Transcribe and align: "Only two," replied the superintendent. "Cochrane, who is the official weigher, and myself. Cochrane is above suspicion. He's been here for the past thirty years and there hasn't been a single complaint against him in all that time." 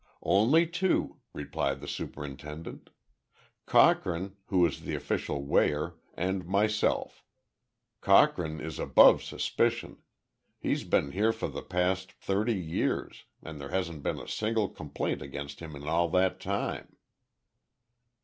"Only 0.23 0.65
two," 0.65 1.17
replied 1.31 1.79
the 1.79 1.87
superintendent. 1.87 2.89
"Cochrane, 3.67 4.35
who 4.47 4.65
is 4.65 4.81
the 4.81 4.95
official 4.95 5.43
weigher, 5.43 5.93
and 6.15 6.43
myself. 6.43 7.23
Cochrane 8.01 8.59
is 8.59 8.79
above 8.79 9.21
suspicion. 9.21 9.97
He's 10.57 10.83
been 10.85 11.11
here 11.11 11.31
for 11.31 11.49
the 11.49 11.61
past 11.61 12.13
thirty 12.13 12.57
years 12.59 13.25
and 13.43 13.61
there 13.61 13.69
hasn't 13.69 14.01
been 14.01 14.17
a 14.19 14.27
single 14.27 14.69
complaint 14.69 15.21
against 15.21 15.59
him 15.59 15.75
in 15.75 15.87
all 15.87 16.09
that 16.09 16.39
time." 16.39 16.95